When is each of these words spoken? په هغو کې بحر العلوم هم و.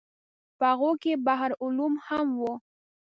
په 0.57 0.63
هغو 0.73 0.91
کې 1.01 1.13
بحر 1.27 1.51
العلوم 1.55 1.93
هم 2.07 2.27
و. 2.39 2.43